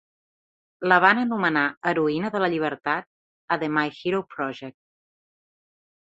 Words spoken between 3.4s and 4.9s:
a The My Hero Project.